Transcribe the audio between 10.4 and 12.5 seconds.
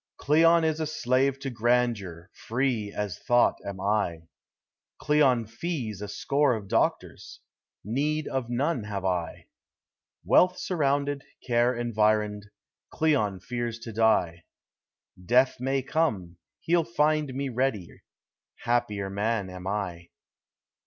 surrounded, care environed,